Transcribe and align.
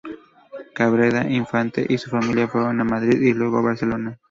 Cabrera 0.73 1.29
Infante 1.29 1.85
y 1.87 1.99
su 1.99 2.09
familia 2.09 2.47
fueron 2.47 2.81
a 2.81 2.83
Madrid 2.83 3.21
y 3.21 3.33
luego 3.35 3.59
a 3.59 3.61
Barcelona. 3.61 4.17